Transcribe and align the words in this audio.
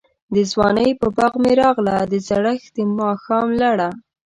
دځوانۍ 0.35 0.91
په 1.01 1.07
باغ 1.15 1.33
می 1.43 1.53
راغله، 1.61 1.95
دزړښت 2.11 2.67
دماښام 2.77 3.47
لړه 3.61 3.89